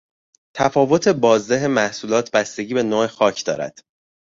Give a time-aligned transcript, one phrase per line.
[0.55, 3.79] تفاوت بازده محصولات بستگی به نوع خاک دارد.